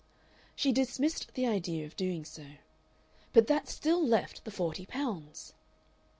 [0.55, 2.47] She dismissed the idea of doing so.
[3.33, 5.53] But that still left the forty pounds!...